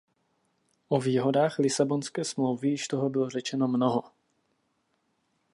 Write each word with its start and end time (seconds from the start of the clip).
O 0.89 0.99
výhodách 1.01 1.59
Lisabonské 1.59 2.23
smlouvy 2.23 2.69
již 2.69 2.87
toho 2.87 3.09
bylo 3.09 3.29
řečeno 3.29 3.67
mnoho. 3.67 4.03